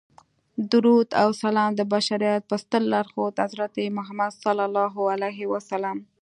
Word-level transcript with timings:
درود 0.71 1.07
او 1.21 1.29
سلام 1.43 1.71
د 1.75 1.81
بشریت 1.93 2.41
په 2.49 2.55
ستر 2.63 2.81
لارښود 2.91 3.33
حضرت 3.45 3.75
محمد 3.97 4.31
صلی 4.43 4.63
الله 4.69 4.93
علیه 5.13 5.41
وسلم. 5.53 5.97